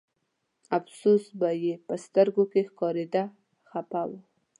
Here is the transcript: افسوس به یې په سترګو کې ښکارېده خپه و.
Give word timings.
افسوس 0.77 1.23
به 1.39 1.49
یې 1.63 1.73
په 1.85 1.93
سترګو 2.05 2.43
کې 2.51 2.61
ښکارېده 2.69 3.23
خپه 3.69 4.01
و. 4.07 4.11